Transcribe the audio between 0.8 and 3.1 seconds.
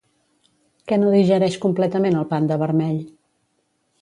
Què no digereix completament el panda vermell?